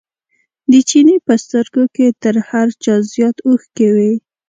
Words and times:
د 0.71 0.73
چیني 0.89 1.17
په 1.25 1.33
سترګو 1.43 1.83
کې 1.95 2.07
تر 2.23 2.35
هر 2.49 2.67
چا 2.83 2.95
زیات 3.13 3.37
اوښکې 3.47 3.87
وې. 3.95 4.13